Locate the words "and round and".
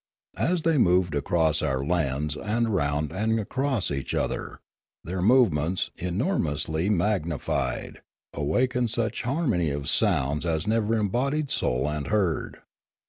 2.35-3.39